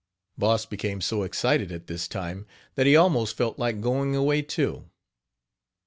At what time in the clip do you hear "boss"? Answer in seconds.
0.35-0.65